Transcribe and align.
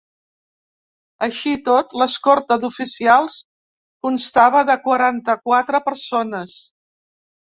Així 1.25 1.51
i 1.57 1.59
tot, 1.67 1.91
l'escorta 2.01 2.57
d'oficials 2.63 3.35
constava 4.07 4.63
de 4.71 4.77
quaranta-quatre 4.89 5.85
persones. 5.91 6.57